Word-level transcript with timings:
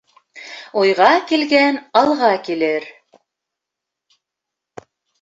Уйға 0.83 1.09
килгән 1.33 1.77
алға 2.03 2.31
килер. 2.49 2.91